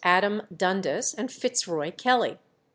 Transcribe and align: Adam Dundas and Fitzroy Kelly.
Adam 0.03 0.41
Dundas 0.51 1.13
and 1.13 1.31
Fitzroy 1.31 1.91
Kelly. 1.91 2.39